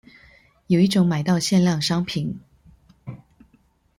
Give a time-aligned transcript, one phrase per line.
[0.65, 2.39] 有一種買到限量商品